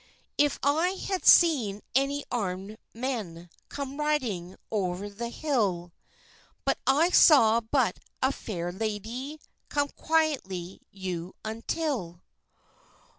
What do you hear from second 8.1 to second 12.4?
a fair lady Come quietly you until."